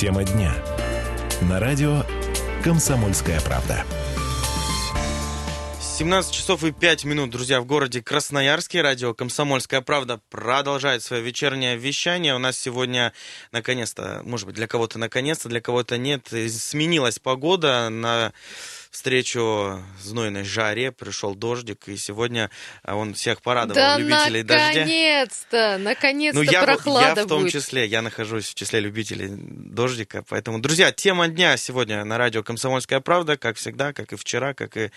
[0.00, 0.54] Тема дня.
[1.42, 2.04] На радио
[2.64, 3.84] «Комсомольская правда».
[5.98, 8.80] 17 часов и 5 минут, друзья, в городе Красноярске.
[8.80, 12.34] Радио «Комсомольская правда» продолжает свое вечернее вещание.
[12.34, 13.12] У нас сегодня,
[13.52, 18.32] наконец-то, может быть, для кого-то наконец-то, для кого-то нет, сменилась погода на
[18.90, 22.50] встречу знойной жаре, пришел дождик, и сегодня
[22.82, 25.78] а, он всех порадовал, да любителей наконец-то, дождя.
[25.78, 27.52] Наконец-то, ну, я, прохлада я в том будет.
[27.52, 33.00] числе, я нахожусь в числе любителей дождика, поэтому, друзья, тема дня сегодня на радио «Комсомольская
[33.00, 34.90] правда», как всегда, как и вчера, как и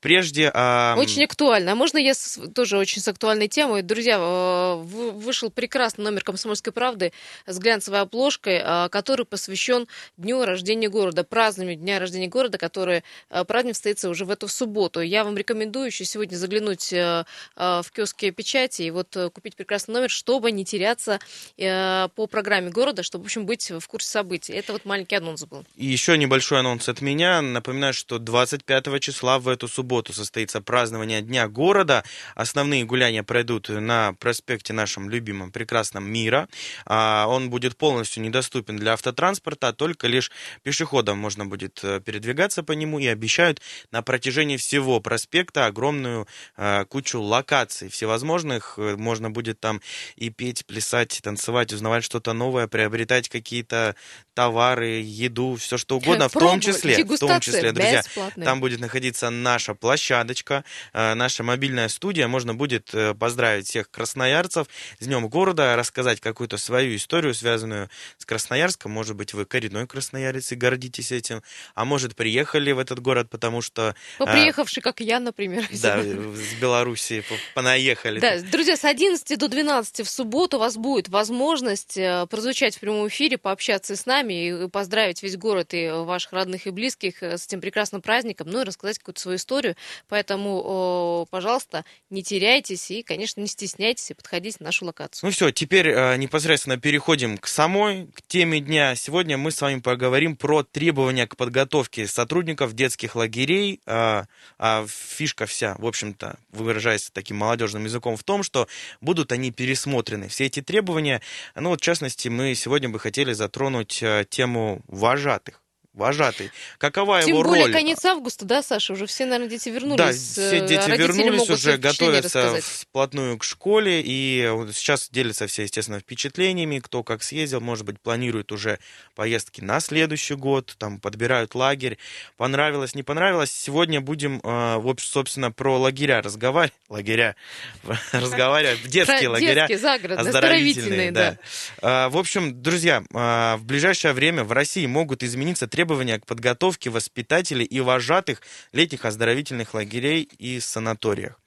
[0.00, 0.50] прежде.
[0.54, 0.94] А...
[0.96, 1.72] Очень актуально.
[1.72, 3.82] А можно я с, тоже очень с актуальной темой?
[3.82, 7.12] Друзья, э, вышел прекрасный номер «Комсомольской правды»
[7.46, 13.44] с глянцевой обложкой, э, который посвящен Дню рождения города, празднованию Дня рождения города, который э,
[13.44, 15.00] праздник состоится уже в эту субботу.
[15.00, 20.50] Я вам рекомендую еще сегодня заглянуть в киоски печати и вот купить прекрасный номер, чтобы
[20.52, 21.18] не теряться
[21.56, 24.52] по программе города, чтобы, в общем, быть в курсе событий.
[24.52, 25.64] Это вот маленький анонс был.
[25.76, 27.42] И еще небольшой анонс от меня.
[27.42, 32.04] Напоминаю, что 25 числа в эту субботу состоится празднование Дня города.
[32.34, 36.48] Основные гуляния пройдут на проспекте нашем любимом, прекрасном Мира.
[36.86, 40.30] А, он будет полностью недоступен для автотранспорта, только лишь
[40.62, 46.84] пешеходам можно будет э, передвигаться по нему и обещают на протяжении всего проспекта огромную э,
[46.86, 48.74] кучу локаций всевозможных.
[48.78, 49.80] Э, можно будет там
[50.16, 53.96] и петь, плясать, танцевать, узнавать что-то новое, приобретать какие-то
[54.38, 58.04] товары, еду, все что угодно, в том числе, в том числе, друзья,
[58.36, 60.62] там будет находиться наша площадочка,
[60.94, 64.68] наша мобильная студия, можно будет поздравить всех красноярцев
[65.00, 70.52] с Днем города, рассказать какую-то свою историю, связанную с Красноярском, может быть, вы коренной красноярец
[70.52, 71.42] и гордитесь этим,
[71.74, 73.96] а может, приехали в этот город, потому что...
[74.20, 75.66] Ну, приехавший, как я, например.
[75.82, 78.20] Да, с Белоруссии понаехали.
[78.20, 82.80] Да, друзья, с 11 до 12 в субботу у вас будет возможность э, прозвучать в
[82.80, 87.38] прямом эфире, пообщаться с нами и поздравить весь город и ваших родных и близких э,
[87.38, 89.76] с этим прекрасным праздником, ну и рассказать какую-то свою историю.
[90.08, 95.26] Поэтому, пожалуйста, не теряйтесь и, конечно, не стесняйтесь и подходите на нашу локацию.
[95.26, 98.94] Ну все, теперь э, непосредственно переходим к самой к теме дня.
[98.94, 103.80] Сегодня мы с вами поговорим про требования к подготовке сотрудников детских лагерей.
[103.86, 104.26] А,
[104.58, 108.68] а фишка вся, в общем-то, выражаясь таким молодежным языком, в том, что
[109.00, 110.28] будут они пересмотрены.
[110.28, 111.20] Все эти требования,
[111.54, 115.62] ну вот в частности, мы сегодня бы хотели затронуть э, тему вожатых
[115.92, 116.50] вожатый.
[116.78, 117.72] Какова Тем его более роль?
[117.72, 118.92] конец августа, да, Саша?
[118.92, 119.96] Уже все, наверное, дети вернулись.
[119.96, 124.02] Да, все дети вернулись, уже готовятся вплотную к школе.
[124.04, 126.78] И сейчас делятся все, естественно, впечатлениями.
[126.78, 128.78] Кто как съездил, может быть, планирует уже
[129.14, 130.74] поездки на следующий год.
[130.78, 131.98] Там подбирают лагерь.
[132.36, 133.50] Понравилось, не понравилось.
[133.50, 136.74] Сегодня будем, э, собственно, про лагеря разговаривать.
[136.88, 137.36] Лагеря.
[138.12, 138.82] Разговаривать.
[138.84, 139.68] Детские лагеря.
[140.16, 141.38] Оздоровительные, да.
[141.80, 147.64] В общем, друзья, э, в ближайшее время в России могут измениться требования к подготовке воспитателей
[147.64, 151.38] и вожатых летних оздоровительных лагерей и санаториях.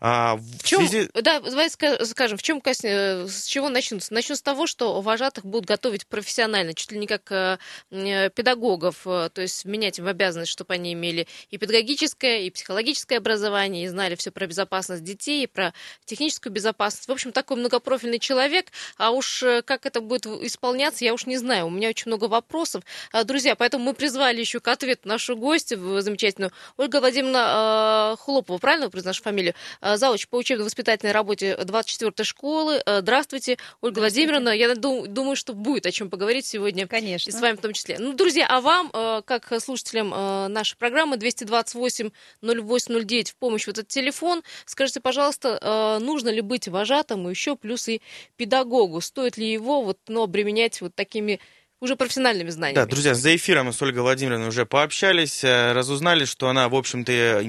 [0.00, 1.10] А, в, в чем, связи...
[1.12, 4.10] Да, давай скажем, в чем э, с чего начнут?
[4.10, 7.58] Начнут с того, что вожатых будут готовить профессионально, чуть ли не как э,
[7.90, 13.84] э, педагогов, то есть менять им обязанность, чтобы они имели и педагогическое, и психологическое образование,
[13.84, 15.74] и знали все про безопасность детей, и про
[16.06, 17.06] техническую безопасность.
[17.06, 21.66] В общем, такой многопрофильный человек, а уж как это будет исполняться, я уж не знаю.
[21.66, 22.82] У меня очень много вопросов.
[23.12, 28.90] А, друзья, поэтому мы призвали еще к ответу нашу гостью замечательную Ольга Владимировна Хлопова, правильно
[28.90, 29.54] произношу фамилию?
[29.80, 32.82] Э, Завуч по учебно-воспитательной работе 24-й школы.
[32.84, 34.00] Э, здравствуйте, Ольга Здравствуйте.
[34.00, 34.50] Владимировна.
[34.50, 36.86] Я думаю, что будет о чем поговорить сегодня.
[36.86, 37.30] Конечно.
[37.30, 37.96] И с вами в том числе.
[37.98, 38.90] Ну, друзья, а вам,
[39.24, 46.68] как слушателям нашей программы 228-08-09 в помощь вот этот телефон, скажите, пожалуйста, нужно ли быть
[46.68, 48.00] вожатым, еще плюс и
[48.36, 49.00] педагогу?
[49.00, 51.40] Стоит ли его вот, ну, обременять вот такими
[51.84, 52.76] уже профессиональными знаниями.
[52.76, 56.74] Да, друзья, за эфиром мы с Ольгой Владимировной уже пообщались, э, разузнали, что она, в
[56.74, 57.44] общем-то,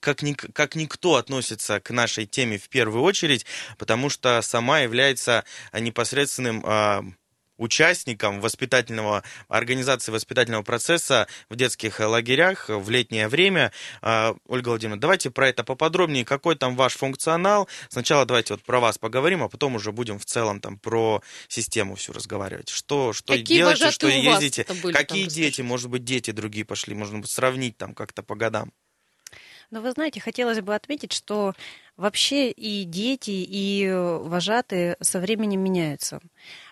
[0.00, 3.46] как, ни, как никто относится к нашей теме в первую очередь,
[3.78, 7.04] потому что сама является непосредственным а,
[7.56, 13.72] участникам воспитательного, организации воспитательного процесса в детских лагерях в летнее время.
[14.02, 16.24] А, Ольга Владимировна, давайте про это поподробнее.
[16.24, 17.68] Какой там ваш функционал?
[17.88, 21.96] Сначала давайте вот про вас поговорим, а потом уже будем в целом там про систему
[21.96, 22.68] всю разговаривать.
[22.68, 24.66] Что, что Какие делаете, что ездите?
[24.82, 25.62] Были, Какие там, дети?
[25.62, 26.94] Может быть, дети другие пошли?
[26.94, 28.72] Можно будет сравнить там как-то по годам.
[29.70, 31.54] Но вы знаете, хотелось бы отметить, что
[31.96, 36.20] вообще и дети, и вожатые со временем меняются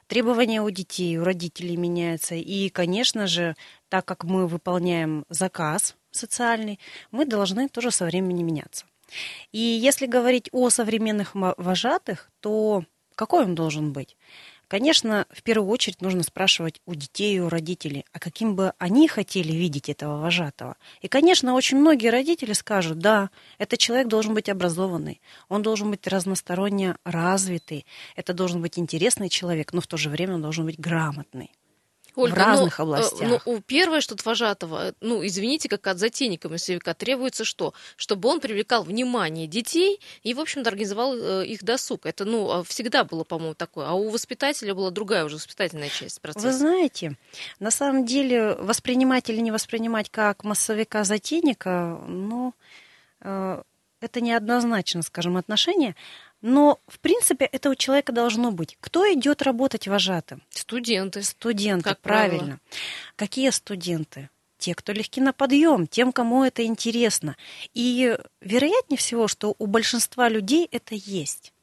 [0.06, 2.34] требования у детей, у родителей меняются.
[2.34, 3.56] И, конечно же,
[3.88, 6.78] так как мы выполняем заказ социальный,
[7.10, 8.86] мы должны тоже со временем меняться.
[9.52, 12.84] И если говорить о современных вожатых, то
[13.14, 14.16] какой он должен быть?
[14.74, 19.06] Конечно, в первую очередь нужно спрашивать у детей и у родителей, а каким бы они
[19.06, 20.76] хотели видеть этого вожатого.
[21.00, 26.08] И, конечно, очень многие родители скажут, да, этот человек должен быть образованный, он должен быть
[26.08, 27.86] разносторонне развитый,
[28.16, 31.52] это должен быть интересный человек, но в то же время он должен быть грамотный.
[32.16, 33.42] Ольга, в ну, разных ну, областях.
[33.46, 37.74] Ну, первое, что от вожатого, ну, извините, как от затейника массовика, требуется что?
[37.96, 42.06] Чтобы он привлекал внимание детей и, в общем-то, организовал э, их досуг.
[42.06, 43.86] Это, ну, а всегда было, по-моему, такое.
[43.86, 46.46] А у воспитателя была другая уже воспитательная часть процесса.
[46.46, 47.16] Вы знаете,
[47.58, 52.54] на самом деле, воспринимать или не воспринимать как массовика-затейника, ну,
[53.20, 53.62] э,
[54.00, 55.96] это неоднозначно, скажем, отношение.
[56.46, 58.76] Но, в принципе, это у человека должно быть.
[58.78, 60.42] Кто идет работать вожатым?
[60.50, 61.22] Студенты.
[61.22, 62.38] Студенты, как правильно.
[62.38, 62.60] Правило.
[63.16, 64.28] Какие студенты?
[64.58, 67.38] Те, кто легки на подъем, тем, кому это интересно.
[67.72, 71.53] И вероятнее всего, что у большинства людей это есть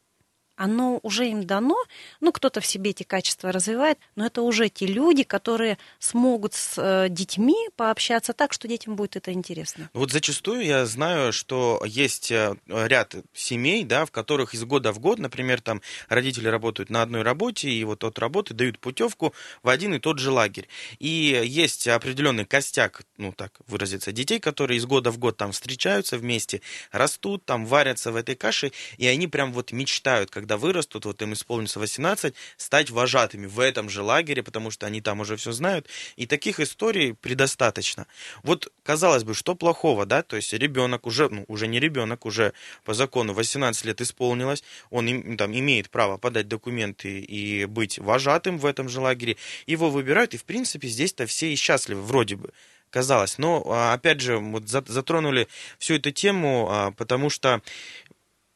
[0.62, 1.76] оно уже им дано,
[2.20, 6.78] ну, кто-то в себе эти качества развивает, но это уже те люди, которые смогут с
[6.78, 9.90] э, детьми пообщаться так, что детям будет это интересно.
[9.94, 15.00] Вот зачастую я знаю, что есть э, ряд семей, да, в которых из года в
[15.00, 19.34] год, например, там родители работают на одной работе, и вот от работы дают путевку
[19.64, 20.68] в один и тот же лагерь.
[21.00, 26.20] И есть определенный костяк, ну, так выразиться, детей, которые из года в год там встречаются
[26.20, 26.62] вместе,
[26.92, 31.22] растут, там варятся в этой каше, и они прям вот мечтают, когда когда вырастут, вот
[31.22, 35.54] им исполнится 18, стать вожатыми в этом же лагере, потому что они там уже все
[35.54, 35.88] знают.
[36.18, 38.06] И таких историй предостаточно.
[38.44, 40.24] Вот, казалось бы, что плохого, да?
[40.24, 42.52] То есть ребенок уже, ну, уже не ребенок, уже
[42.84, 48.66] по закону 18 лет исполнилось, он там имеет право подать документы и быть вожатым в
[48.66, 49.38] этом же лагере.
[49.68, 52.52] Его выбирают, и, в принципе, здесь-то все и счастливы, вроде бы
[52.90, 53.38] казалось.
[53.38, 55.48] Но, а, опять же, вот затронули
[55.80, 57.62] всю эту тему, а, потому что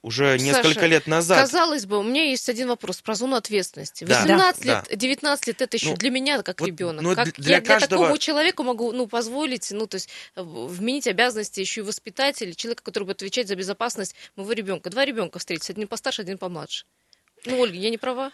[0.05, 1.39] уже несколько Саша, лет назад.
[1.39, 4.03] Казалось бы, у меня есть один вопрос про зону ответственности.
[4.03, 4.95] 18 да, лет, да.
[4.95, 7.01] 19 лет это еще ну, для меня как вот, ребенок.
[7.01, 7.87] Ну, как для я каждого...
[7.87, 12.53] для такому человеку могу ну, позволить, ну, то есть э, вменить обязанности еще и воспитателя,
[12.53, 14.91] человека, который будет отвечать за безопасность моего ребенка.
[14.91, 16.85] Два ребенка встретятся, один постарше, один помладше.
[17.45, 18.31] Ну, Ольга, я не права?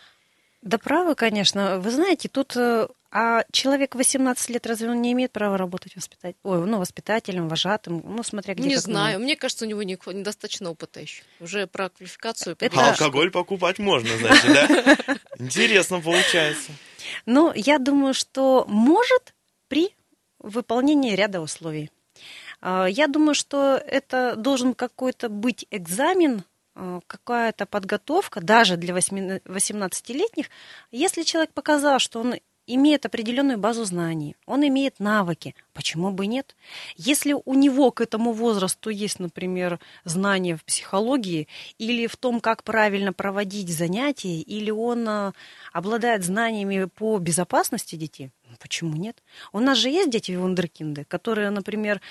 [0.62, 1.80] Да правы, конечно.
[1.80, 6.40] Вы знаете, тут э, а человек 18 лет, разве он не имеет права работать воспитателем?
[6.44, 8.68] Ой, ну, воспитателем, вожатым, ну, смотря где.
[8.68, 11.24] Не знаю, мне кажется, у него недостаточно опыта еще.
[11.40, 12.56] Уже про квалификацию.
[12.60, 12.80] Это...
[12.80, 15.18] А алкоголь покупать можно, значит, да?
[15.40, 16.72] Интересно получается.
[17.26, 19.34] Ну, я думаю, что может
[19.68, 19.90] при
[20.40, 21.92] выполнении ряда условий.
[22.62, 26.44] А, я думаю, что это должен какой-то быть экзамен
[26.74, 30.46] Э, какая-то подготовка, даже для 18-летних,
[30.92, 32.36] если человек показал, что он
[32.68, 36.56] имеет определенную базу знаний, он имеет навыки, почему бы нет?
[36.96, 41.48] Если у него к этому возрасту есть, например, знания в психологии
[41.78, 45.32] или в том, как правильно проводить занятия, или он э,
[45.74, 49.22] обладает знаниями по безопасности детей, почему нет?
[49.52, 52.02] У нас же есть дети вундеркинды, которые, например,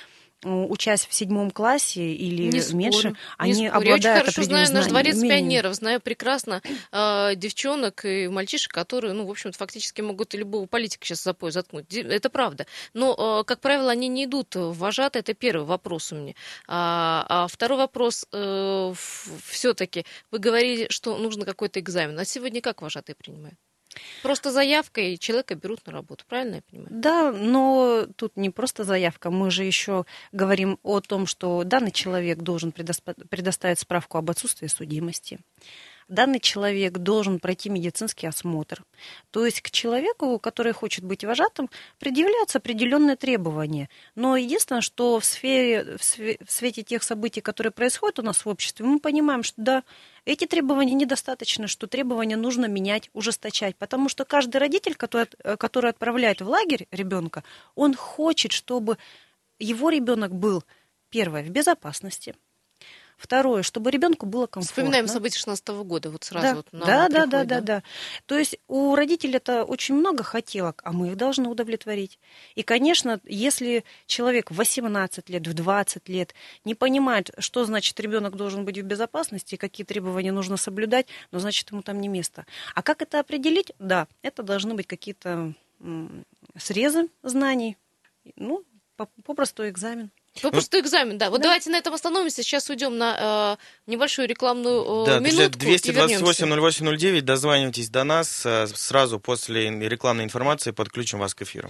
[0.42, 4.72] учась в седьмом классе или не меньше, спорю, они не обладают Я очень хорошо знаю
[4.72, 5.38] наш дворец умением.
[5.38, 10.66] пионеров, знаю прекрасно э, девчонок и мальчишек, которые, ну, в общем-то, фактически могут и любого
[10.66, 11.92] политика сейчас за пояс заткнуть.
[11.92, 12.66] Это правда.
[12.94, 15.20] Но, э, как правило, они не идут в вожатые.
[15.20, 16.34] Это первый вопрос у меня.
[16.66, 18.94] А, а второй вопрос э,
[19.46, 20.06] все-таки.
[20.30, 22.18] Вы говорили, что нужно какой-то экзамен.
[22.18, 23.58] А сегодня как вожатые принимают?
[24.22, 26.88] Просто заявка, и человека берут на работу, правильно я понимаю?
[26.90, 29.30] Да, но тут не просто заявка.
[29.30, 35.40] Мы же еще говорим о том, что данный человек должен предоставить справку об отсутствии судимости
[36.10, 38.84] данный человек должен пройти медицинский осмотр.
[39.30, 43.88] То есть к человеку, который хочет быть вожатым, предъявляются определенные требования.
[44.14, 48.84] Но единственное, что в, сфере, в свете тех событий, которые происходят у нас в обществе,
[48.84, 49.84] мы понимаем, что да,
[50.24, 53.76] эти требования недостаточно, что требования нужно менять, ужесточать.
[53.76, 58.98] Потому что каждый родитель, который, который отправляет в лагерь ребенка, он хочет, чтобы
[59.58, 60.64] его ребенок был,
[61.08, 62.34] первое, в безопасности–
[63.20, 64.82] Второе, чтобы ребенку было комфортно.
[64.82, 66.46] Вспоминаем события 16 -го года, вот сразу.
[66.46, 67.82] Да, вот да, да, да, да, да.
[68.24, 72.18] То есть у родителей это очень много хотелок, а мы их должны удовлетворить.
[72.54, 76.34] И, конечно, если человек в 18 лет, в 20 лет
[76.64, 81.70] не понимает, что значит ребенок должен быть в безопасности, какие требования нужно соблюдать, ну, значит,
[81.72, 82.46] ему там не место.
[82.74, 83.72] А как это определить?
[83.78, 85.52] Да, это должны быть какие-то
[86.56, 87.76] срезы знаний,
[88.36, 88.64] ну,
[88.96, 90.10] попросту экзамен.
[90.42, 91.28] Попросту ну, экзамен, да.
[91.28, 91.44] Вот да.
[91.44, 92.42] давайте на этом остановимся.
[92.42, 93.56] Сейчас уйдем на
[93.86, 95.58] э, небольшую рекламную э, да, минутку.
[95.58, 98.46] 228-08-09, дозванивайтесь до нас.
[98.46, 101.68] Э, сразу после рекламной информации подключим вас к эфиру.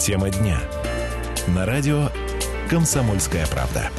[0.00, 0.60] Тема дня.
[1.48, 2.10] На радио
[2.70, 3.90] «Комсомольская правда».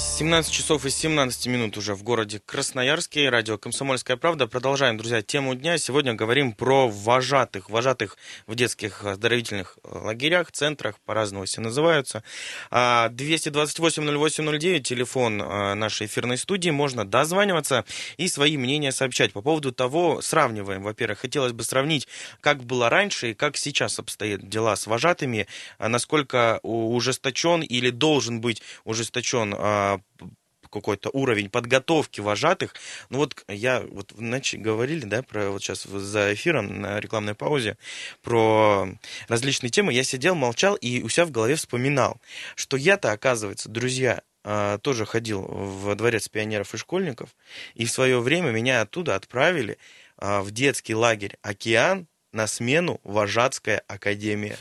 [0.00, 3.28] 17 часов и 17 минут уже в городе Красноярске.
[3.28, 4.46] Радио «Комсомольская правда».
[4.46, 5.76] Продолжаем, друзья, тему дня.
[5.76, 7.68] Сегодня говорим про вожатых.
[7.68, 8.16] Вожатых
[8.46, 12.24] в детских оздоровительных лагерях, центрах, по-разному все называются.
[12.70, 16.70] 228-08-09, а, телефон а, нашей эфирной студии.
[16.70, 17.84] Можно дозваниваться
[18.16, 19.34] и свои мнения сообщать.
[19.34, 20.82] По поводу того, сравниваем.
[20.82, 22.08] Во-первых, хотелось бы сравнить,
[22.40, 28.40] как было раньше и как сейчас обстоят дела с вожатыми, а насколько ужесточен или должен
[28.40, 29.54] быть ужесточен
[30.70, 32.74] какой-то уровень подготовки вожатых.
[33.10, 37.76] Ну вот я, вот иначе говорили, да, про вот сейчас за эфиром на рекламной паузе,
[38.22, 38.88] про
[39.28, 42.20] различные темы, я сидел, молчал и у себя в голове вспоминал,
[42.54, 47.30] что я-то, оказывается, друзья, а, тоже ходил в дворец пионеров и школьников,
[47.74, 49.76] и в свое время меня оттуда отправили
[50.16, 54.56] а, в детский лагерь «Океан» на смену Вожатская академия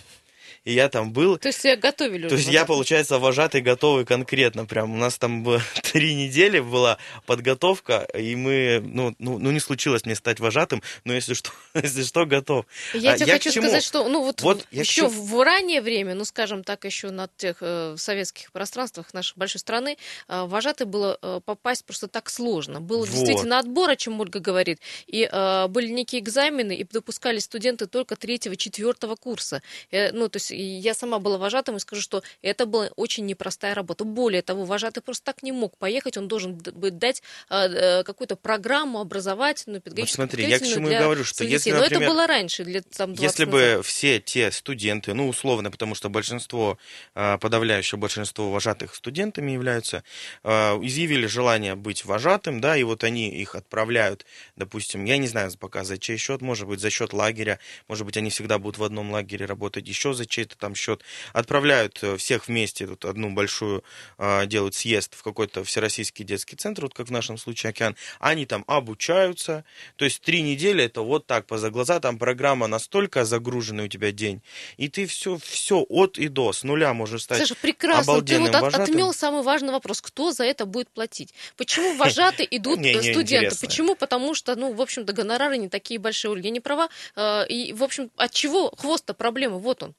[0.63, 1.37] и я там был.
[1.37, 4.65] То есть тебя готовили То есть я, получается, вожатый готовый конкретно.
[4.65, 5.45] Прям у нас там
[5.91, 11.13] три недели была подготовка, и мы, ну, ну, ну не случилось мне стать вожатым, но
[11.13, 12.65] если что, если что, готов.
[12.93, 15.09] Я а, тебе я хочу сказать, что, ну вот, вот еще чему...
[15.09, 19.97] в раннее время, ну скажем так, еще на тех э, советских пространствах нашей большой страны,
[20.27, 22.81] э, вожатый было э, попасть просто так сложно.
[22.81, 23.09] Был вот.
[23.09, 28.15] действительно отбор, о чем Ольга говорит, и э, были некие экзамены, и допускали студенты только
[28.15, 29.61] третьего, четвертого курса.
[29.91, 33.75] Э, ну, то есть я сама была вожатым и скажу, что это была очень непростая
[33.75, 34.03] работа.
[34.03, 38.99] Более того, вожатый просто так не мог поехать, он должен быть дать э, какую-то программу
[38.99, 40.25] образовательную, педагогическую.
[40.25, 42.85] Вот смотри, я к чему и говорю, что если, например, Но это было раньше, лет
[42.95, 46.77] там 20 Если бы все те студенты, ну, условно, потому что большинство,
[47.15, 50.03] э, подавляющее большинство вожатых студентами являются,
[50.43, 50.49] э,
[50.81, 54.25] изъявили желание быть вожатым, да, и вот они их отправляют,
[54.55, 58.17] допустим, я не знаю пока за чей счет, может быть, за счет лагеря, может быть,
[58.17, 61.03] они всегда будут в одном лагере работать, еще за чей какой-то там счет,
[61.33, 63.83] отправляют э, всех вместе, тут одну большую
[64.17, 68.45] а, делают съезд в какой-то всероссийский детский центр, вот как в нашем случае «Океан», они
[68.45, 69.63] там обучаются,
[69.95, 74.11] то есть три недели это вот так, поза глаза, там программа настолько загруженный у тебя
[74.11, 74.41] день,
[74.77, 78.53] и ты все, все от и до, с нуля можешь стать Саша, прекрасно, ты вот
[78.53, 78.83] вожатым.
[78.83, 81.33] отмел самый важный вопрос, кто за это будет платить?
[81.57, 83.55] Почему вожатые идут студенты?
[83.59, 83.95] Почему?
[83.95, 87.83] Потому что, ну, в общем-то, гонорары не такие большие, я не права, э, и, в
[87.83, 89.59] общем, от чего хвост-то проблемы?
[89.59, 89.95] Вот он.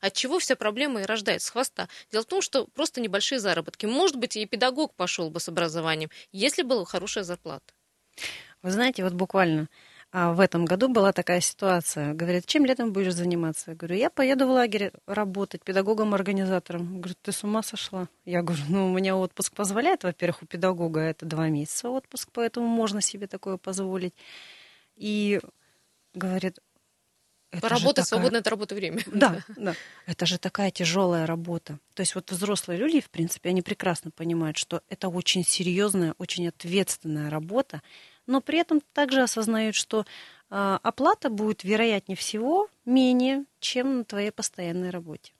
[0.00, 1.88] От чего вся проблема и рождается с хвоста?
[2.12, 3.86] Дело в том, что просто небольшие заработки.
[3.86, 7.74] Может быть, и педагог пошел бы с образованием, если была хорошая зарплата.
[8.62, 9.68] Вы знаете, вот буквально
[10.10, 12.14] а, в этом году была такая ситуация.
[12.14, 13.72] Говорят, чем летом будешь заниматься?
[13.72, 17.00] Я говорю, я поеду в лагерь работать педагогом-организатором.
[17.00, 18.08] Говорит, ты с ума сошла?
[18.24, 20.04] Я говорю, ну, у меня отпуск позволяет.
[20.04, 24.14] Во-первых, у педагога это два месяца отпуск, поэтому можно себе такое позволить.
[24.96, 25.40] И
[26.14, 26.58] говорит,
[27.50, 28.04] это Работа, такая...
[28.04, 29.02] свободное от работы время.
[29.06, 29.74] Да, да.
[30.06, 31.78] Это же такая тяжелая работа.
[31.94, 36.48] То есть вот взрослые люди, в принципе, они прекрасно понимают, что это очень серьезная, очень
[36.48, 37.82] ответственная работа,
[38.26, 40.04] но при этом также осознают, что
[40.50, 45.32] э, оплата будет, вероятнее всего, менее, чем на твоей постоянной работе.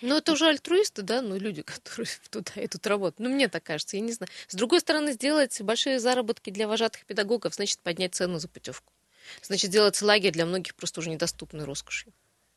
[0.00, 3.20] Ну, это уже альтруисты, да, ну, люди, которые туда идут работать.
[3.20, 4.28] Ну, мне так кажется, я не знаю.
[4.48, 8.92] С другой стороны, сделать большие заработки для вожатых педагогов, значит, поднять цену за путевку.
[9.42, 12.12] Значит, делается лагерь для многих просто уже недоступной роскошью.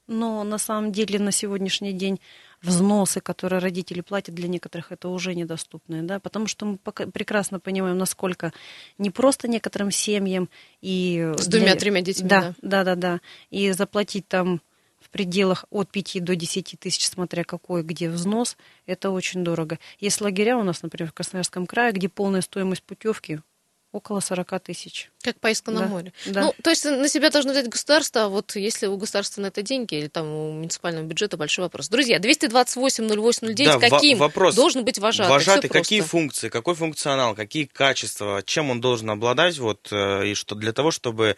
[0.08, 2.20] Но на самом деле на сегодняшний день
[2.62, 7.98] взносы, которые родители платят для некоторых, это уже недоступные, да, потому что мы прекрасно понимаем,
[7.98, 8.54] насколько
[8.98, 10.50] не просто некоторым семьям
[10.82, 11.34] и...
[11.38, 12.56] С двумя-тремя детьми, да, да.
[12.62, 13.22] Да, да, да.
[13.50, 14.62] И заплатить там
[15.00, 19.80] в пределах от 5 до 10 тысяч, смотря какой, где взнос, это очень дорого.
[20.00, 23.40] Есть лагеря у нас, например, в Красноярском крае, где полная стоимость путевки
[23.96, 25.10] около 40 тысяч.
[25.24, 26.14] Как поездка на да, море.
[26.26, 26.42] Да.
[26.42, 29.62] Ну, то есть на себя должно взять государство, а вот если у государства на это
[29.62, 31.88] деньги или там у муниципального бюджета, большой вопрос.
[31.88, 34.56] Друзья, 228-08-09, да, каким вопрос.
[34.56, 35.32] должен быть вожатый?
[35.32, 40.56] Вожатый, какие функции, какой функционал, какие качества, чем он должен обладать, вот, э, и что
[40.56, 41.38] для того, чтобы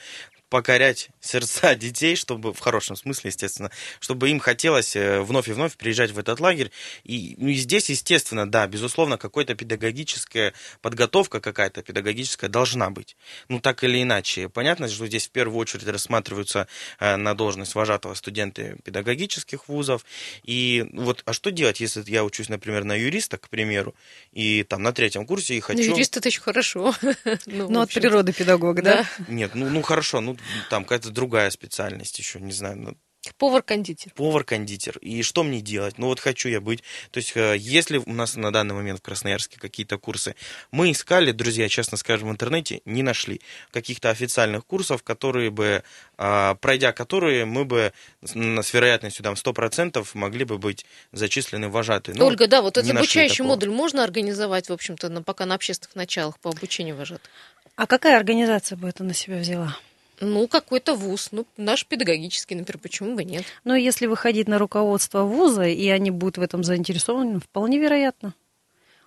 [0.49, 5.75] покорять сердца детей, чтобы, в хорошем смысле, естественно, чтобы им хотелось э, вновь и вновь
[5.75, 6.71] приезжать в этот лагерь.
[7.03, 13.15] И, ну, и здесь, естественно, да, безусловно, какая-то педагогическая подготовка какая-то педагогическая должна быть.
[13.49, 14.49] Ну, так или иначе.
[14.49, 16.67] Понятно, что здесь в первую очередь рассматриваются
[16.99, 20.05] э, на должность вожатого студенты педагогических вузов.
[20.43, 23.95] И вот, а что делать, если я учусь, например, на юриста, к примеру,
[24.31, 25.79] и там на третьем курсе и хочу...
[25.79, 26.93] Ну, юрист это еще хорошо.
[27.45, 29.05] ну, ну от природы педагог, да?
[29.27, 30.36] Нет, ну, ну хорошо, ну
[30.69, 32.77] там какая-то другая специальность еще, не знаю.
[32.77, 32.97] Ну,
[33.37, 34.13] Повар-кондитер.
[34.15, 34.97] Повар-кондитер.
[34.99, 35.97] И что мне делать?
[35.97, 36.83] Ну вот хочу я быть.
[37.11, 40.35] То есть, э, если у нас на данный момент в Красноярске какие-то курсы,
[40.71, 43.41] мы искали, друзья, честно скажем, в интернете, не нашли
[43.71, 45.83] каких-то официальных курсов, которые бы,
[46.17, 47.91] а, пройдя которые, мы бы
[48.21, 52.15] с вероятностью там 100% могли бы быть зачислены вожатые.
[52.17, 55.95] Ну, Ольга, да, вот этот обучающий модуль можно организовать, в общем-то, на, пока на общественных
[55.95, 57.29] началах по обучению вожатых?
[57.75, 59.77] А какая организация бы это на себя взяла?
[60.19, 63.45] Ну, какой-то вуз, ну, наш педагогический, например, почему бы нет?
[63.63, 68.33] Но если выходить на руководство вуза, и они будут в этом заинтересованы, вполне вероятно.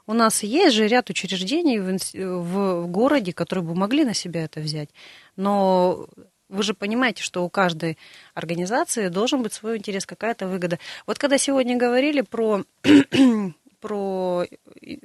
[0.07, 4.45] У нас есть же ряд учреждений в, в, в городе, которые бы могли на себя
[4.45, 4.91] это взять.
[5.37, 6.09] Но
[6.49, 7.99] вы же понимаете, что у каждой
[8.35, 10.79] организации должен быть свой интерес, какая-то выгода.
[11.07, 12.65] Вот когда сегодня говорили про,
[13.81, 14.47] про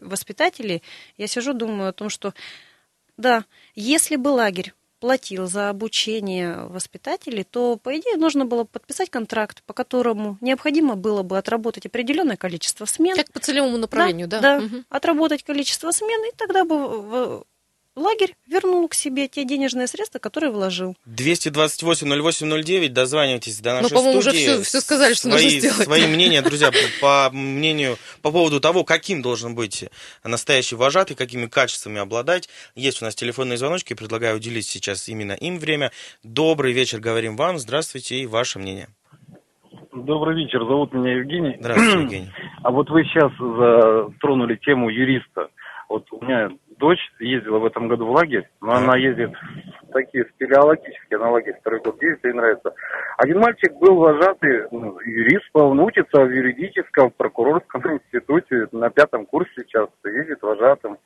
[0.01, 0.83] воспитателей,
[1.17, 2.33] я сижу, думаю о том, что
[3.17, 3.45] да,
[3.75, 9.73] если бы лагерь платил за обучение воспитателей, то, по идее, нужно было подписать контракт, по
[9.73, 13.15] которому необходимо было бы отработать определенное количество смен.
[13.15, 14.39] Как по целевому направлению, да?
[14.39, 14.65] Да, да.
[14.65, 14.83] Угу.
[14.89, 17.43] отработать количество смен, и тогда бы
[17.95, 20.95] лагерь вернул к себе те денежные средства, которые вложил.
[21.07, 24.37] 228-08-09, дозванивайтесь до нашей ну, по-моему, студии.
[24.37, 25.83] уже все, все сказали, что свои, нужно сделать.
[25.83, 26.71] Свои мнения, друзья,
[27.01, 29.85] по мнению, по поводу того, каким должен быть
[30.23, 32.49] настоящий вожатый, какими качествами обладать.
[32.75, 35.91] Есть у нас телефонные звоночки, предлагаю уделить сейчас именно им время.
[36.23, 37.57] Добрый вечер, говорим вам.
[37.59, 38.87] Здравствуйте и ваше мнение.
[39.93, 41.55] Добрый вечер, зовут меня Евгений.
[41.59, 42.31] Здравствуйте, Евгений.
[42.63, 45.47] А вот вы сейчас затронули тему юриста.
[45.89, 49.31] Вот у меня дочь ездила в этом году в лагерь, но она ездит
[49.83, 52.73] в такие спелеологические, на лагерь второй год ездит, ей нравится.
[53.17, 59.51] Один мальчик был вожатый, ну, юрист, он учится в юридическом, прокурорском институте, на пятом курсе
[59.55, 60.97] сейчас, ездит вожатым.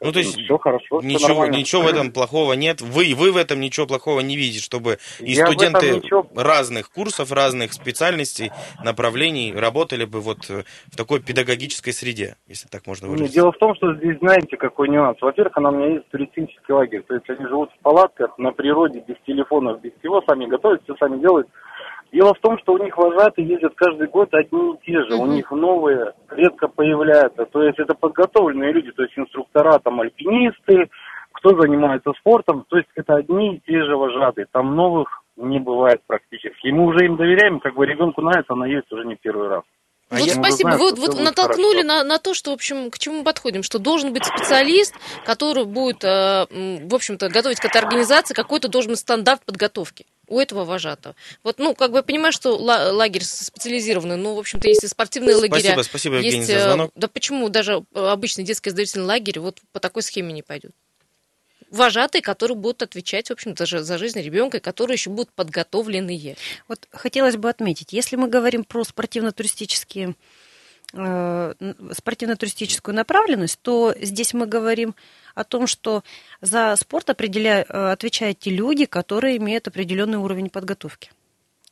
[0.00, 2.82] Ну, то есть все хорошо, ничего, все ничего в этом плохого нет.
[2.82, 6.26] Вы, вы в этом ничего плохого не видите, чтобы и Я студенты ничего...
[6.34, 8.50] разных курсов, разных специальностей,
[8.84, 13.32] направлений работали бы вот э, в такой педагогической среде, если так можно выразить.
[13.32, 15.16] Дело в том, что здесь знаете какой нюанс.
[15.22, 19.02] Во-первых, она у меня есть туристический лагерь, то есть они живут в палатках, на природе,
[19.06, 21.48] без телефонов, без всего, сами готовят, все сами делают.
[22.12, 25.22] Дело в том, что у них вожатые ездят каждый год одни и те же, mm-hmm.
[25.22, 27.44] у них новые редко появляются.
[27.46, 30.88] То есть это подготовленные люди, то есть инструктора, там альпинисты,
[31.32, 34.46] кто занимается спортом, то есть это одни и те же вожатые.
[34.50, 36.68] Там новых не бывает практически.
[36.68, 39.62] И мы уже им доверяем, как бы ребенку нравится, она есть уже не первый раз.
[40.08, 40.70] А вот спасибо.
[40.70, 43.80] Знаю, вы вот натолкнули на, на то, что, в общем, к чему мы подходим, что
[43.80, 49.00] должен быть специалист, который будет, э, в общем-то, готовить к этой организации, какой-то должен быть
[49.00, 51.14] стандарт подготовки у этого вожатого.
[51.42, 55.36] Вот, ну, как бы я понимаю, что лагерь специализированный, ну, в общем-то, есть и спортивные
[55.36, 55.60] лагеря.
[55.60, 56.90] Спасибо, спасибо, Евгений, есть, за звонок.
[56.94, 60.72] Да почему даже обычный детский оздоровительный лагерь вот по такой схеме не пойдет?
[61.70, 66.36] вожатые, которые будут отвечать, в общем-то, за жизнь ребенка, которые еще будут подготовленные.
[66.68, 70.12] Вот хотелось бы отметить, если мы говорим про спортивно-туристические э,
[70.96, 74.94] спортивно-туристическую направленность, то здесь мы говорим
[75.34, 76.02] о том, что
[76.40, 77.08] за спорт.
[77.08, 81.10] Э, отвечают те люди, которые имеют определенный уровень подготовки.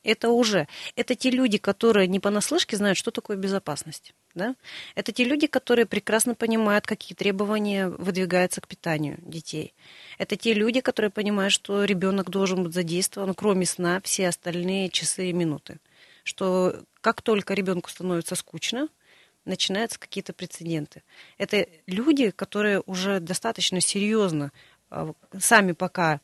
[0.05, 4.13] Это уже, это те люди, которые не понаслышке знают, что такое безопасность.
[4.35, 4.55] Да?
[4.93, 9.73] Это те люди, которые прекрасно понимают, какие требования выдвигаются к питанию детей.
[10.19, 15.31] Это те люди, которые понимают, что ребенок должен быть задействован, кроме сна, все остальные часы
[15.31, 15.79] и минуты.
[16.23, 18.89] Что как только ребенку становится скучно,
[19.45, 21.03] начинаются какие-то прецеденты.
[21.37, 24.51] Это люди, которые уже достаточно серьезно
[24.89, 26.19] а, сами пока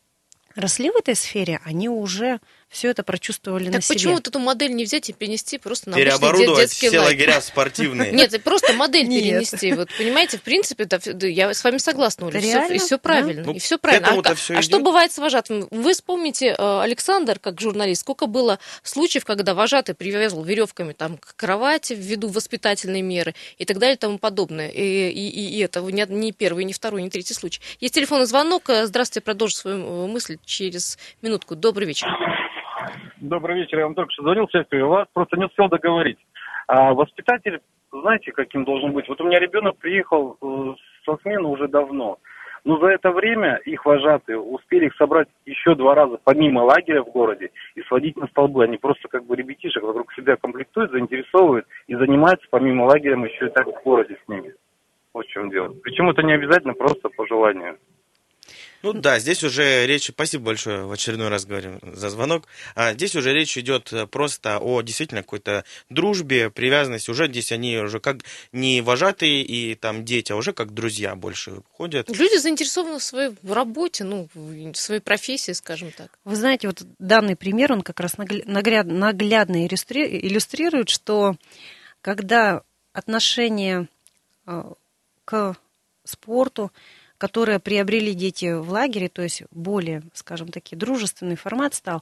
[0.56, 2.40] росли в этой сфере, они уже
[2.72, 3.96] все это прочувствовали так на себе.
[3.96, 7.28] почему вот эту модель не взять и перенести просто на Переоборудовать детский все лагерь.
[7.28, 8.12] лагеря спортивные.
[8.14, 9.74] Нет, просто модель перенести.
[9.74, 10.88] Вот понимаете, в принципе,
[11.30, 14.22] я с вами согласна, Оля, и все правильно, и все правильно.
[14.24, 15.68] А, а что бывает с вожатым?
[15.70, 21.36] Вы вспомните, э, Александр, как журналист, сколько было случаев, когда вожатый привязывал веревками там к
[21.36, 24.70] кровати ввиду воспитательной меры и так далее и тому подобное.
[24.70, 27.62] И, это не, первый, не второй, не третий случай.
[27.82, 28.70] Есть телефонный звонок.
[28.70, 31.56] Здравствуйте, продолжу свою э, мысль через минутку.
[31.56, 32.08] Добрый вечер.
[33.22, 36.18] Добрый вечер, я вам только что звонил, Сергей, я вас просто не успел договорить.
[36.66, 39.08] А воспитатель, знаете, каким должен быть?
[39.08, 40.74] Вот у меня ребенок приехал э,
[41.06, 42.18] со смены уже давно.
[42.64, 47.12] Но за это время их вожатые успели их собрать еще два раза помимо лагеря в
[47.12, 48.64] городе и сводить на столбы.
[48.64, 53.52] Они просто как бы ребятишек вокруг себя комплектуют, заинтересовывают и занимаются помимо лагеря еще и
[53.52, 54.56] так в городе с ними.
[55.14, 55.72] Вот в чем дело.
[55.84, 57.78] Причем это не обязательно просто по желанию.
[58.84, 62.48] Ну да, здесь уже речь, спасибо большое, в очередной раз говорим за звонок.
[62.76, 67.12] А здесь уже речь идет просто о действительно какой-то дружбе, привязанности.
[67.12, 68.18] Уже здесь они уже как
[68.52, 72.10] не вожатые и там дети, а уже как друзья больше ходят.
[72.10, 76.18] Люди заинтересованы в своей работе, ну, в своей профессии, скажем так.
[76.26, 81.36] Вы знаете, вот данный пример, он как раз наглядно иллюстрирует, что
[82.02, 82.64] когда
[82.94, 83.88] отношение
[84.46, 84.74] а,
[85.24, 85.56] к
[86.04, 86.72] спорту,
[87.22, 92.02] которые приобрели дети в лагере, то есть более, скажем таки, дружественный формат стал,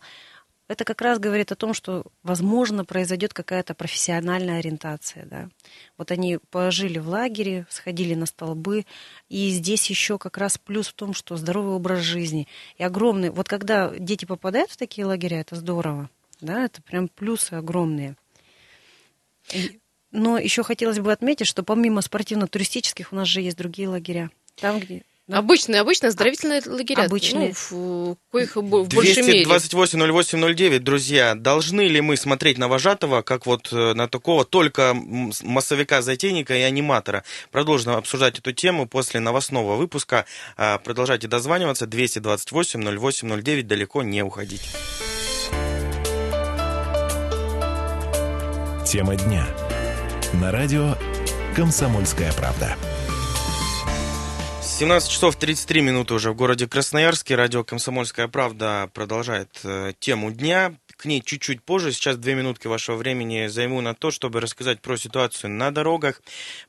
[0.69, 5.25] это как раз говорит о том, что, возможно, произойдет какая-то профессиональная ориентация.
[5.25, 5.49] Да?
[5.97, 8.86] Вот они пожили в лагере, сходили на столбы,
[9.27, 12.47] и здесь еще как раз плюс в том, что здоровый образ жизни.
[12.77, 13.29] И огромный...
[13.29, 16.10] Вот когда дети попадают в такие лагеря, это здорово.
[16.39, 16.63] Да?
[16.63, 18.15] Это прям плюсы огромные.
[20.12, 24.32] Но еще хотелось бы отметить, что помимо спортивно-туристических у нас же есть другие лагеря.
[24.55, 25.38] Там, где да.
[25.38, 27.04] Обычные, обычные оздоровительные лагеря.
[27.04, 27.54] Обычные.
[27.70, 29.46] Ну, в, коих в большей мере.
[29.46, 34.44] 228 08 09, друзья, должны ли мы смотреть на вожатого, как вот э, на такого
[34.44, 37.24] только массовика-затейника и аниматора?
[37.52, 40.26] Продолжим обсуждать эту тему после новостного выпуска.
[40.58, 41.86] А, продолжайте дозваниваться.
[41.86, 44.63] 228 08 09, далеко не уходить.
[48.84, 49.46] Тема дня.
[50.42, 50.96] На радио
[51.56, 52.76] «Комсомольская правда».
[54.80, 57.36] 17 часов 33 минуты уже в городе Красноярске.
[57.36, 61.94] Радио «Комсомольская правда» продолжает э, тему дня к ней чуть-чуть позже.
[61.94, 66.22] Сейчас две минутки вашего времени займу на то, чтобы рассказать про ситуацию на дорогах.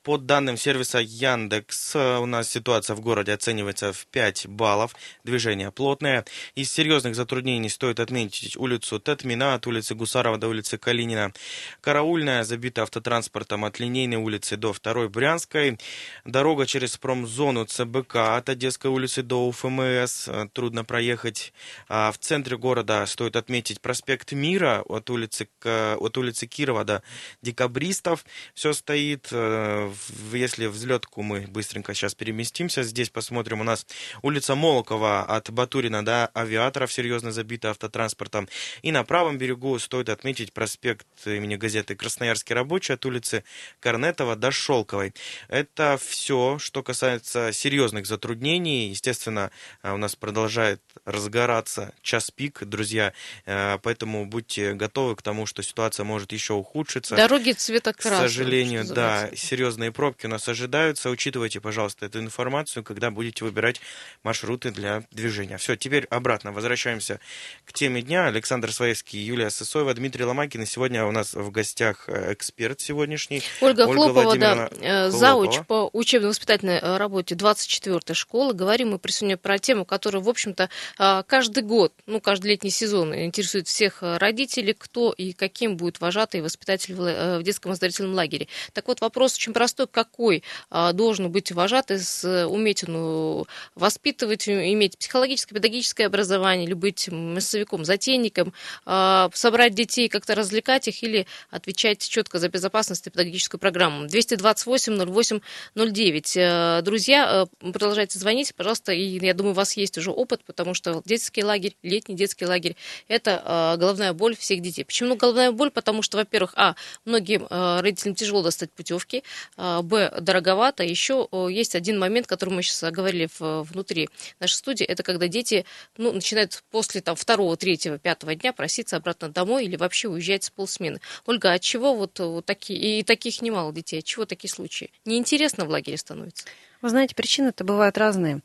[0.04, 4.94] По данным сервиса Яндекс, у нас ситуация в городе оценивается в 5 баллов.
[5.24, 6.24] Движение плотное.
[6.54, 11.32] Из серьезных затруднений стоит отметить улицу Татмина от улицы Гусарова до улицы Калинина.
[11.80, 15.76] Караульная забита автотранспортом от линейной улицы до второй Брянской.
[16.24, 17.66] Дорога через промзону
[18.00, 20.28] ЦБК от Одесской улицы до УФМС.
[20.52, 21.52] Трудно проехать.
[21.88, 27.02] А в центре города стоит отметить проспект проспект Мира от улицы, от улицы Кирова до
[27.42, 28.24] Декабристов.
[28.54, 29.28] Все стоит.
[29.32, 29.92] Э,
[30.32, 33.60] если взлетку мы быстренько сейчас переместимся, здесь посмотрим.
[33.60, 33.86] У нас
[34.22, 38.48] улица Молокова от Батурина до Авиаторов серьезно забита автотранспортом.
[38.82, 43.44] И на правом берегу стоит отметить проспект имени газеты «Красноярский рабочий» от улицы
[43.80, 45.12] Корнетова до Шелковой.
[45.48, 48.88] Это все, что касается серьезных серьезных затруднений.
[48.88, 49.50] Естественно,
[49.82, 53.12] э, у нас продолжает разгораться час пик, друзья,
[53.46, 57.16] э, поэтому будьте готовы к тому, что ситуация может еще ухудшиться.
[57.16, 58.28] Дороги цвета красного.
[58.28, 61.10] К сожалению, да, серьезные пробки у нас ожидаются.
[61.10, 63.80] Учитывайте, пожалуйста, эту информацию, когда будете выбирать
[64.22, 65.56] маршруты для движения.
[65.56, 67.18] Все, теперь обратно возвращаемся
[67.64, 68.26] к теме дня.
[68.26, 70.62] Александр Своевский, Юлия Сысоева, Дмитрий Ломакин.
[70.62, 73.42] И сегодня у нас в гостях э, эксперт сегодняшний.
[73.60, 75.10] Ольга, Ольга Хлопова, да, Хлопова.
[75.10, 78.52] зауч по учебно-воспитательной работе 24 четвертой школы.
[78.52, 82.70] Говорим мы при сегодня про тему, которая, в общем-то, а, каждый год, ну, каждый летний
[82.70, 88.48] сезон интересует всех родителей, кто и каким будет вожатый воспитатель в э, детском оздоровительном лагере.
[88.72, 89.86] Так вот, вопрос очень простой.
[89.86, 96.66] Какой а, должен быть вожатый, с, э, уметь он воспитывать, э, иметь психологическое, педагогическое образование,
[96.66, 98.52] или быть массовиком, затейником,
[98.84, 104.06] а, собрать детей, как-то развлекать их или отвечать четко за безопасность и педагогическую программу.
[104.06, 105.40] 228 08
[105.74, 106.84] 09.
[106.84, 111.42] Друзья, продолжайте звонить, пожалуйста, и я думаю, у вас есть уже опыт, потому что детский
[111.42, 112.76] лагерь, летний детский лагерь,
[113.08, 114.84] это головная боль всех детей.
[114.84, 115.70] Почему головная боль?
[115.70, 119.22] Потому что, во-первых, а, многим э, родителям тяжело достать путевки,
[119.56, 120.82] а, б, дороговато.
[120.82, 125.64] Еще есть один момент, который мы сейчас говорили внутри нашей студии, это когда дети
[125.96, 130.50] ну, начинают после там, второго, третьего, пятого дня проситься обратно домой или вообще уезжать с
[130.50, 131.00] полсмены.
[131.26, 134.90] Ольга, от чего вот, вот такие, и таких немало детей, от чего такие случаи?
[135.04, 136.44] Неинтересно в лагере становится?
[136.82, 138.40] Вы знаете, причины-то бывают разные.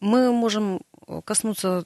[0.00, 0.80] Мы можем
[1.24, 1.84] коснуться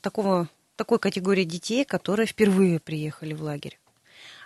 [0.00, 3.78] такого такой категории детей, которые впервые приехали в лагерь.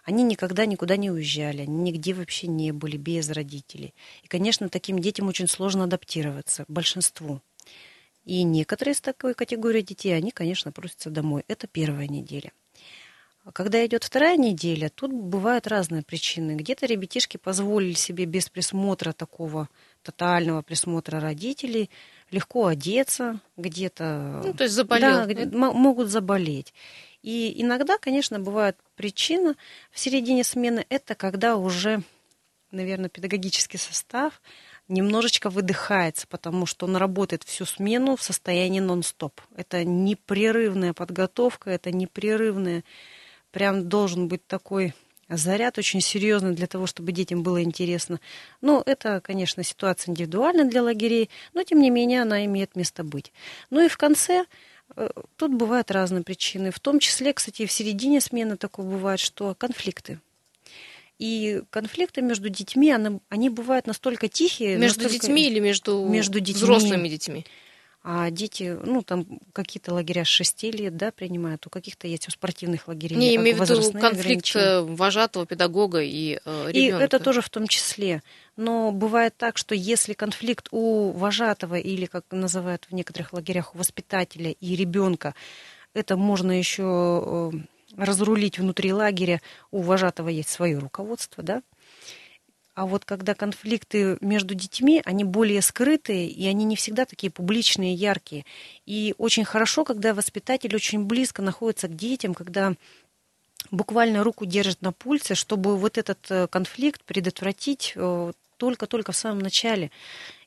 [0.05, 3.95] Они никогда никуда не уезжали, они нигде вообще не были без родителей.
[4.23, 7.41] И, конечно, таким детям очень сложно адаптироваться, большинству.
[8.25, 11.45] И некоторые из такой категории детей, они, конечно, просятся домой.
[11.47, 12.53] Это первая неделя.
[13.53, 16.57] Когда идет вторая неделя, тут бывают разные причины.
[16.57, 19.69] Где-то ребятишки позволили себе без присмотра такого
[20.05, 21.91] тотального присмотра родителей
[22.31, 24.43] легко одеться где-то.
[24.45, 25.27] Ну, то есть заболел.
[25.27, 26.73] Да, могут заболеть.
[27.23, 29.57] И иногда, конечно, бывает причина
[29.91, 32.03] в середине смены, это когда уже,
[32.71, 34.43] наверное, педагогический состав
[34.89, 39.41] немножечко выдыхается, потому что он работает всю смену в состоянии нон-стоп.
[39.57, 42.85] Это непрерывная подготовка, это непрерывная,
[43.51, 44.93] прям должен быть такой
[45.29, 48.21] заряд очень серьезный для того, чтобы детям было интересно.
[48.61, 53.33] Но это, конечно, ситуация индивидуальна для лагерей, но тем не менее она имеет место быть.
[53.71, 54.45] Ну и в конце
[54.97, 56.71] э, тут бывают разные причины.
[56.71, 60.21] В том числе, кстати, в середине смены такое бывает, что конфликты.
[61.19, 64.77] И конфликты между детьми, они, они бывают настолько тихие.
[64.77, 65.27] Между настолько...
[65.27, 66.63] детьми или между, между детьми.
[66.63, 67.47] взрослыми детьми?
[68.07, 72.31] А дети, ну, там какие-то лагеря с 6 лет, да, принимают, у каких-то есть у
[72.31, 73.17] спортивных лагерей.
[73.17, 77.03] Не, имею в виду конфликт э, вожатого педагога и э, ребенка.
[77.03, 78.23] И это тоже в том числе.
[78.59, 83.79] Но бывает так, что если конфликт у вожатого или, как называют в некоторых лагерях, у
[83.79, 85.35] воспитателя и ребенка,
[85.95, 87.59] это можно еще э,
[87.97, 89.41] разрулить внутри лагеря,
[89.71, 91.63] у вожатого есть свое руководство, да,
[92.75, 97.95] а вот когда конфликты между детьми, они более скрытые, и они не всегда такие публичные,
[97.95, 98.45] яркие.
[98.85, 102.75] И очень хорошо, когда воспитатель очень близко находится к детям, когда
[103.71, 109.39] буквально руку держит на пульсе, чтобы вот этот э, конфликт предотвратить э, только-только в самом
[109.39, 109.91] начале.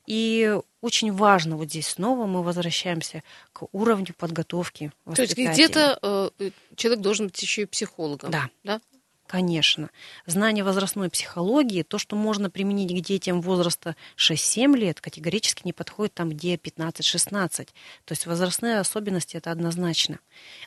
[0.06, 6.00] И очень важно вот здесь снова мы возвращаемся к уровню подготовки То есть где-то
[6.40, 8.32] э, человек должен быть еще и психологом.
[8.32, 8.50] Да.
[8.64, 8.82] да?
[9.28, 9.90] Конечно.
[10.26, 16.14] Знание возрастной психологии, то, что можно применить к детям возраста 6-7 лет, категорически не подходит
[16.14, 17.68] там, где 15-16.
[18.06, 20.20] То есть возрастные особенности это однозначно.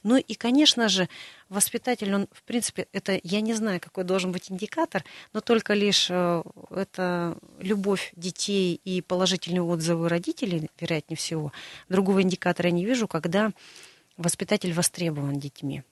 [0.02, 1.08] Ну и, конечно же,
[1.48, 6.08] воспитатель, он, в принципе, это, я не знаю, какой должен быть индикатор, но только лишь
[6.10, 11.50] э, это любовь детей и положительные отзывы родителей, вероятнее всего.
[11.88, 13.52] Другого индикатора я не вижу, когда
[14.18, 15.82] воспитатель востребован детьми.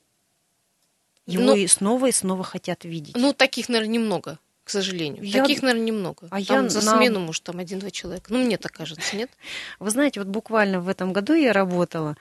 [1.29, 3.15] Его ну, и снова и снова хотят видеть.
[3.15, 5.23] Ну, таких, наверное, немного, к сожалению.
[5.23, 5.43] Я...
[5.43, 6.27] Таких, наверное, немного.
[6.31, 6.97] А там я за на...
[6.97, 8.33] смену, может, там один-два человека.
[8.33, 9.31] Ну, мне так кажется, нет?
[9.79, 12.17] Вы знаете, вот буквально в этом году я работала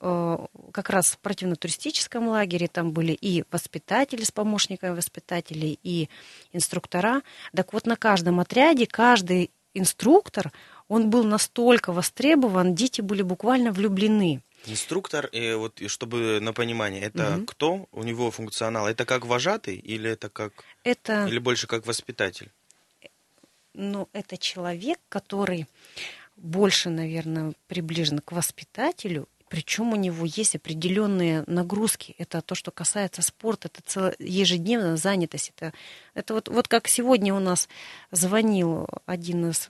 [0.00, 0.38] э,
[0.70, 2.68] как раз в спортивно-туристическом лагере.
[2.68, 6.08] Там были и воспитатели с помощниками воспитателей, и
[6.52, 7.22] инструктора.
[7.52, 10.52] Так вот, на каждом отряде каждый инструктор,
[10.86, 14.40] он был настолько востребован, дети были буквально влюблены.
[14.66, 17.46] Инструктор, и вот чтобы на понимание, это угу.
[17.46, 18.86] кто у него функционал?
[18.86, 20.52] Это как вожатый или это как
[20.84, 22.50] это или больше как воспитатель?
[23.74, 25.66] Ну, это человек, который
[26.36, 32.14] больше, наверное, приближен к воспитателю, причем у него есть определенные нагрузки.
[32.18, 35.52] Это то, что касается спорта, это ежедневная занятость.
[35.56, 35.72] Это,
[36.14, 37.68] это вот, вот как сегодня у нас
[38.10, 39.68] звонил один из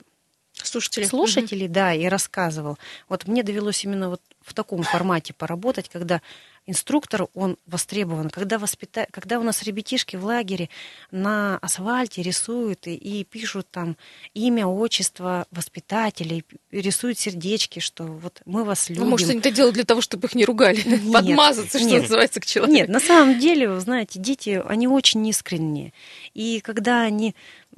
[0.63, 1.73] слушателей, слушателей угу.
[1.73, 2.77] да, и рассказывал.
[3.09, 6.21] Вот мне довелось именно вот в таком формате поработать, когда
[6.67, 8.29] инструктор, он востребован.
[8.29, 9.07] Когда, воспита...
[9.11, 10.69] когда у нас ребятишки в лагере
[11.11, 13.95] на асфальте рисуют и, и пишут там
[14.33, 19.05] имя, отчество воспитателей, рисуют сердечки, что вот мы вас любим.
[19.05, 22.01] Ну, может, они это делают для того, чтобы их не ругали, нет, подмазаться, что нет,
[22.03, 22.75] называется, к человеку.
[22.75, 25.93] Нет, на самом деле, вы знаете, дети, они очень искренние.
[26.37, 27.33] И когда они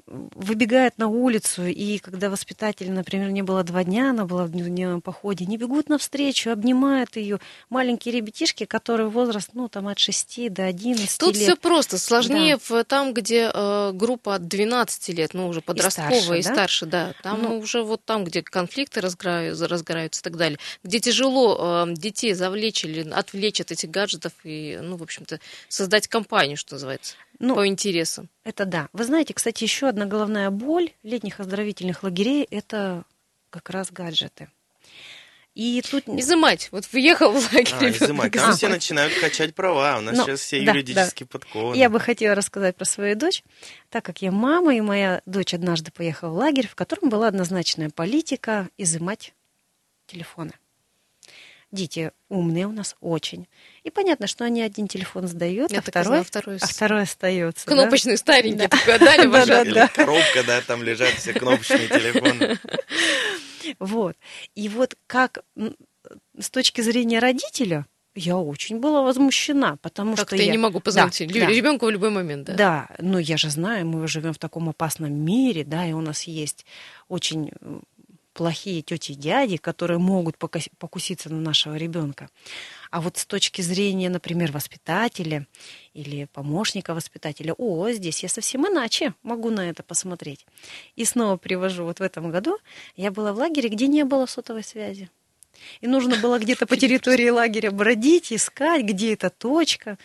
[0.06, 5.00] выбегают на улицу, и когда воспитатель, например, не было два дня, она была в дневном
[5.00, 7.40] походе, не бегут навстречу, обнимают ее.
[7.70, 11.44] Маленькие ребятишки, которые возраст, ну, там, от 6 до 11 Тут лет.
[11.44, 11.98] все просто.
[11.98, 12.62] Сложнее да.
[12.68, 16.54] в, там, где э, группа от 12 лет, ну, уже подростковая и старше, и да?
[16.54, 17.14] старше да.
[17.24, 20.60] Там ну, уже вот там, где конфликты разгораются, разгораются и так далее.
[20.84, 26.10] Где тяжело э, детей завлечь или отвлечь от этих гаджетов и, ну, в общем-то, создать
[26.10, 28.30] компанию, что называется ну, по интересам.
[28.44, 28.90] Это да.
[28.94, 33.04] Вы знаете, кстати, еще одна головная боль летних оздоровительных лагерей– это
[33.50, 34.50] как раз гаджеты.
[35.56, 36.08] И тут...
[36.08, 36.70] Изымать.
[36.72, 37.74] Вот въехал в лагерь.
[37.80, 38.32] А, изымать.
[38.32, 39.98] Там а, все начинают качать права.
[39.98, 41.30] У нас Но, сейчас все да, юридически да.
[41.30, 41.76] подкованы.
[41.76, 43.44] Я бы хотела рассказать про свою дочь,
[43.90, 47.90] так как я мама, и моя дочь однажды поехала в лагерь, в котором была однозначная
[47.90, 49.34] политика изымать
[50.08, 50.54] телефоны.
[51.72, 53.48] Дети умные у нас очень.
[53.84, 57.66] И понятно, что они один телефон сдают, а второй, второй, а второй остается.
[57.68, 58.18] Кнопочный да?
[58.18, 58.68] старенький, да.
[58.70, 59.88] такой отдали да, да, да.
[59.88, 62.58] Коробка, да, там лежат все кнопочные телефоны.
[63.78, 64.16] Вот.
[64.56, 65.44] И вот как
[66.40, 70.46] с точки зрения родителя, я очень была возмущена, потому как что я...
[70.46, 72.54] я не могу позвонить да, ребенку в любой момент, да?
[72.54, 76.24] Да, но я же знаю, мы живем в таком опасном мире, да, и у нас
[76.24, 76.66] есть
[77.08, 77.52] очень
[78.40, 82.30] плохие тети и дяди, которые могут покуситься на нашего ребенка.
[82.90, 85.46] А вот с точки зрения, например, воспитателя
[85.94, 90.46] или помощника воспитателя, о, здесь я совсем иначе могу на это посмотреть.
[90.96, 92.58] И снова привожу, вот в этом году
[92.96, 95.10] я была в лагере, где не было сотовой связи.
[95.82, 99.98] И нужно было где-то по территории лагеря бродить, искать, где эта точка,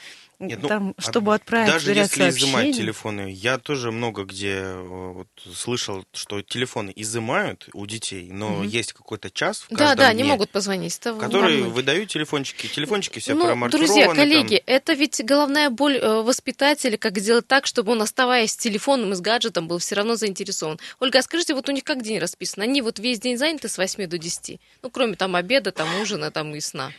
[0.47, 2.31] Нет, ну, там, чтобы отправить Даже если сообщения.
[2.31, 8.55] изымать телефоны, я тоже много где э, вот, слышал, что телефоны изымают у детей, но
[8.55, 8.63] угу.
[8.63, 10.97] есть какой-то час в Да, да, дне, не могут позвонить.
[10.99, 12.67] Это которые выдают телефончики.
[12.67, 13.87] Телефончики все ну, промаркированы.
[13.87, 14.75] Друзья, коллеги, там.
[14.75, 19.17] это ведь головная боль э, воспитателя, как сделать так, чтобы он, оставаясь с телефоном и
[19.17, 20.79] с гаджетом, был все равно заинтересован.
[21.01, 22.63] Ольга, а скажите, вот у них как день расписан?
[22.63, 24.61] Они вот весь день заняты с 8 до 10?
[24.83, 26.93] Ну, кроме там обеда, там ужина, там и сна.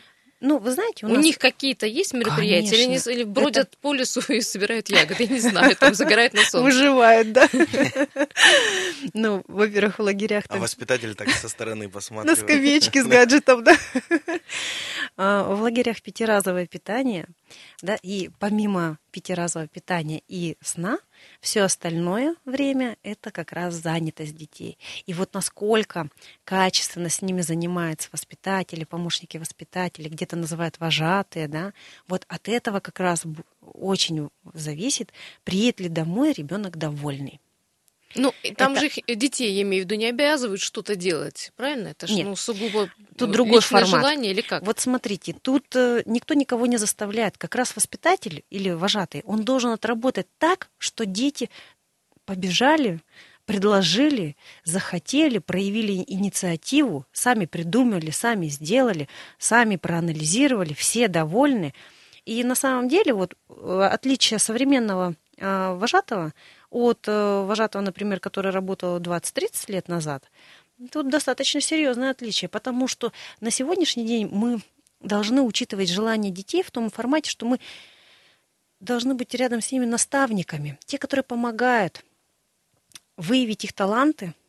[0.45, 1.25] Ну, вы знаете, у, у нас...
[1.25, 2.75] них какие-то есть мероприятия?
[2.75, 3.77] Или, они, или бродят Это...
[3.81, 5.23] по лесу и собирают ягоды?
[5.23, 6.61] Я не знаю, там загорают на солнце.
[6.61, 7.49] Выживают, да.
[9.13, 10.43] Ну, во-первых, в лагерях...
[10.49, 12.29] А воспитатель так со стороны посмотрит.
[12.29, 13.75] На скамеечке с гаджетом, да.
[15.17, 17.27] А, в лагерях пятиразовое питание,
[17.81, 20.97] да, и помимо пятиразового питания и сна,
[21.41, 24.77] все остальное время это как раз занятость детей.
[25.05, 26.09] И вот насколько
[26.43, 31.73] качественно с ними занимаются воспитатели, помощники воспитателей, где-то называют вожатые, да,
[32.07, 33.23] вот от этого как раз
[33.61, 35.11] очень зависит,
[35.43, 37.39] приедет ли домой ребенок довольный.
[38.15, 38.81] Ну, там это...
[38.81, 41.89] же их, детей, я имею в виду, не обязывают что-то делать, правильно?
[41.89, 43.89] Это же ну, сугубо тут другой формат.
[43.89, 44.63] желание или как?
[44.65, 47.37] Вот смотрите, тут э, никто никого не заставляет.
[47.37, 51.49] Как раз воспитатель или вожатый, он должен отработать так, что дети
[52.25, 53.01] побежали,
[53.45, 61.73] предложили, захотели, проявили инициативу, сами придумали, сами сделали, сами проанализировали, все довольны.
[62.23, 66.33] И на самом деле вот э, отличие современного э, вожатого–
[66.75, 70.29] от э, вожатого, например, который работал 20-30 лет назад,
[70.91, 74.59] тут достаточно серьезное отличие, потому что на сегодняшний день мы
[74.99, 77.59] должны учитывать желания детей в том формате, что мы
[78.81, 82.03] должны быть рядом с ними наставниками, те, которые помогают
[83.17, 84.33] выявить их таланты–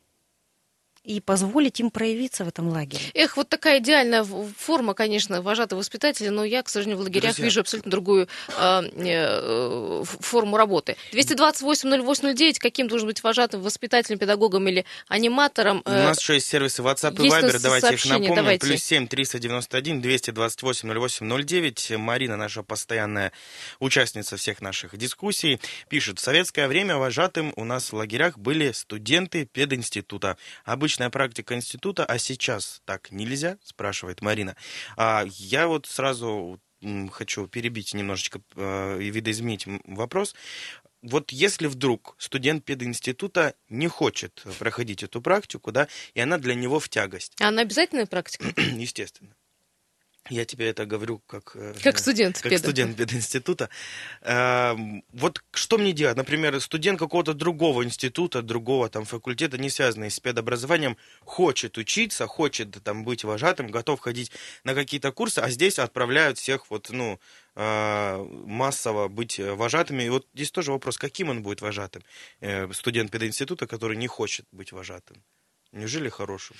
[1.06, 3.02] и позволить им проявиться в этом лагере.
[3.14, 7.44] Эх, вот такая идеальная форма, конечно, вожатого воспитателя, но я, к сожалению, в лагерях Друзья.
[7.44, 10.96] вижу абсолютно другую э, э, форму работы.
[11.12, 15.82] 228-08-09, каким должен быть вожатым воспитателем, педагогом или аниматором?
[15.84, 18.34] Э, У нас еще есть сервисы WhatsApp и Viber, давайте их напомним.
[18.34, 18.66] Давайте.
[18.66, 21.90] Плюс 7 391 228 08 09.
[21.98, 23.30] Марина, наша постоянная
[23.78, 29.44] участница всех наших дискуссий, пишет, в советское время вожатым у нас в лагерях были студенты
[29.44, 30.36] пединститута.
[30.64, 34.56] Обычно обычная практика института, а сейчас так нельзя, спрашивает Марина.
[34.96, 36.58] А я вот сразу
[37.12, 40.34] хочу перебить немножечко э, и видоизменить вопрос.
[41.02, 46.80] Вот если вдруг студент пединститута не хочет проходить эту практику, да, и она для него
[46.80, 47.34] в тягость.
[47.40, 48.46] А она обязательная практика?
[48.56, 49.34] Естественно.
[50.30, 52.62] Я тебе это говорю как, э, как студент, как педа.
[52.62, 53.68] студент пединститута.
[54.22, 56.16] Эм, вот что мне делать?
[56.16, 62.82] Например, студент какого-то другого института, другого там факультета, не связанный с педобразованием, хочет учиться, хочет
[62.82, 64.32] там быть вожатым, готов ходить
[64.64, 67.20] на какие-то курсы, а здесь отправляют всех вот, ну,
[67.54, 70.02] э, массово быть вожатыми.
[70.02, 72.02] И вот здесь тоже вопрос, каким он будет вожатым?
[72.40, 75.22] Э, студент пединститута, который не хочет быть вожатым.
[75.72, 76.56] Неужели хорошим?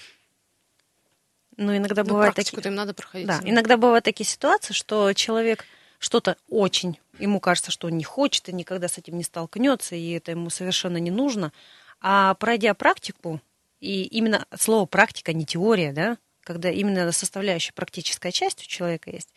[1.56, 2.60] Но иногда ну, бывают такие...
[2.62, 3.26] им надо проходить.
[3.26, 5.64] Да, иногда бывают такие ситуации, что человек
[5.98, 10.10] что-то очень, ему кажется, что он не хочет и никогда с этим не столкнется, и
[10.10, 11.52] это ему совершенно не нужно.
[12.00, 13.40] А пройдя практику,
[13.80, 19.32] и именно слово практика, не теория, да, когда именно составляющая практическая часть у человека есть,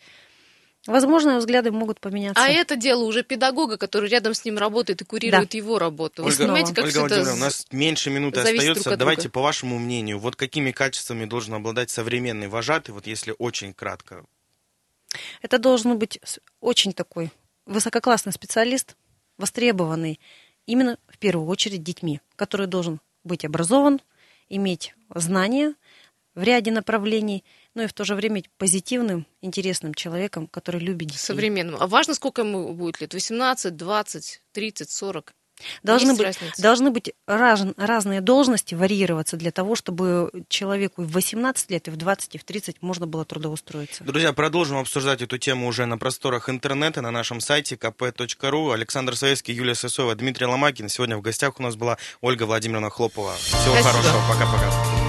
[0.86, 2.42] Возможно, взгляды могут поменяться.
[2.42, 5.58] А это дело уже педагога, который рядом с ним работает и курирует да.
[5.58, 6.22] его работу.
[6.22, 8.96] Вы Ольга, понимаете, как Ольга Владимировна, у нас меньше минуты остается.
[8.96, 9.34] Давайте друга.
[9.34, 14.24] по вашему мнению, вот какими качествами должен обладать современный вожатый, вот если очень кратко?
[15.42, 16.18] Это должен быть
[16.60, 17.30] очень такой
[17.66, 18.96] высококлассный специалист,
[19.36, 20.18] востребованный
[20.66, 24.00] именно в первую очередь детьми, который должен быть образован,
[24.48, 25.74] иметь знания
[26.34, 31.18] в ряде направлений– но и в то же время позитивным, интересным человеком, который любит детей.
[31.18, 31.76] Современным.
[31.80, 33.14] А важно, сколько ему будет лет?
[33.14, 35.34] 18, 20, 30, 40?
[35.82, 41.88] Должны быть, должны быть раз, разные должности варьироваться для того, чтобы человеку в 18 лет,
[41.88, 44.04] и в 20, и в 30 можно было трудоустроиться.
[44.04, 48.72] Друзья, продолжим обсуждать эту тему уже на просторах интернета, на нашем сайте kp.ru.
[48.72, 50.88] Александр Советский, Юлия Сысоева, Дмитрий Ломакин.
[50.88, 53.34] Сегодня в гостях у нас была Ольга Владимировна Хлопова.
[53.36, 53.82] Всего Спасибо.
[53.82, 54.22] хорошего.
[54.28, 54.99] Пока-пока.